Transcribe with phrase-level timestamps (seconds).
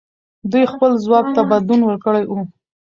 [0.51, 2.39] دوی خپل ځواک ته بدلون ورکړی وو.